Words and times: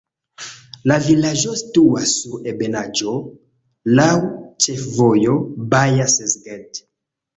La 0.91 0.95
vilaĝo 1.07 1.51
situas 1.59 2.13
sur 2.23 2.49
ebenaĵo, 2.53 3.13
laŭ 4.01 4.09
ĉefvojo 4.67 5.37
Baja-Szeged. 5.75 6.83